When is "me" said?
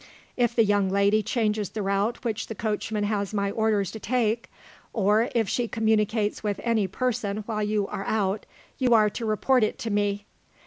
9.91-10.25